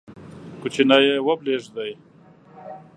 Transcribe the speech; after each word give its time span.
کوچنی 0.61 0.97
یې 1.05 1.15
وبلېږدی، 1.27 1.91